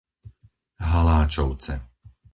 [0.89, 1.75] Haláčovce